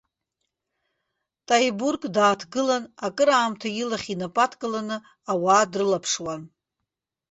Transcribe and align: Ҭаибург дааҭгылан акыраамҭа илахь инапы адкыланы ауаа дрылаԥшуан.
Ҭаибург 1.47 2.01
дааҭгылан 2.15 2.83
акыраамҭа 3.05 3.69
илахь 3.81 4.09
инапы 4.13 4.41
адкыланы 4.43 4.97
ауаа 5.31 5.63
дрылаԥшуан. 5.71 6.41